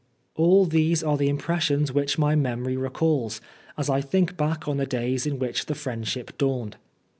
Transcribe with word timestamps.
All 0.33 0.65
these 0.65 1.03
are 1.03 1.15
the 1.15 1.29
impressions 1.29 1.91
which 1.91 2.17
my 2.17 2.33
memory 2.33 2.75
recalls, 2.75 3.39
as 3.77 3.87
I 3.87 4.01
think 4.01 4.35
back 4.35 4.67
on 4.67 4.77
the 4.77 4.87
days 4.87 5.27
in 5.27 5.37
which 5.37 5.67
the 5.67 5.75
friendship 5.75 6.35
dawned. 6.39 6.75